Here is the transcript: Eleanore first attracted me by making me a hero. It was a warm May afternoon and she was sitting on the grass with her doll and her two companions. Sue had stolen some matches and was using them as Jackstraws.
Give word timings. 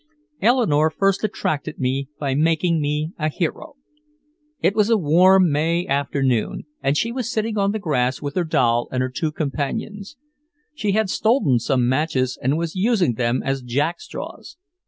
Eleanore 0.41 0.89
first 0.89 1.23
attracted 1.23 1.77
me 1.77 2.09
by 2.17 2.33
making 2.33 2.81
me 2.81 3.11
a 3.19 3.29
hero. 3.29 3.75
It 4.59 4.73
was 4.75 4.89
a 4.89 4.97
warm 4.97 5.51
May 5.51 5.85
afternoon 5.85 6.63
and 6.81 6.97
she 6.97 7.11
was 7.11 7.31
sitting 7.31 7.55
on 7.59 7.71
the 7.71 7.77
grass 7.77 8.19
with 8.19 8.33
her 8.33 8.43
doll 8.43 8.87
and 8.91 9.01
her 9.03 9.09
two 9.11 9.31
companions. 9.31 10.17
Sue 10.75 10.93
had 10.93 11.11
stolen 11.11 11.59
some 11.59 11.87
matches 11.87 12.35
and 12.41 12.57
was 12.57 12.75
using 12.75 13.13
them 13.13 13.43
as 13.45 13.61
Jackstraws. 13.61 14.57